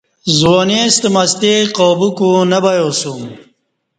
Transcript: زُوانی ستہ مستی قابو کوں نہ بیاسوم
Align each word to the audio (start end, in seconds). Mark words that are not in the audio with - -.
زُوانی 0.37 0.81
ستہ 0.95 1.09
مستی 1.13 1.53
قابو 1.75 2.09
کوں 2.17 2.39
نہ 2.51 2.57
بیاسوم 2.63 3.21